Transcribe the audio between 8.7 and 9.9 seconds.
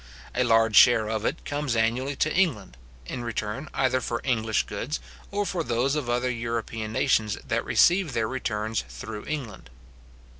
through England.